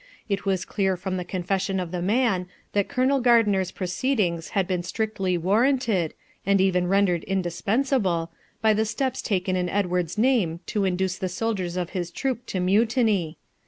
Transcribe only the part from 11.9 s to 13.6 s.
his troop to mutiny.